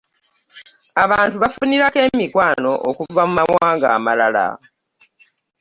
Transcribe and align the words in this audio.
abantu 1.03 1.35
bafunirako 1.43 1.97
emikwani 2.07 2.69
okuva 2.89 3.21
mu 3.27 3.33
mawanga 3.37 3.87
amalala. 3.97 4.47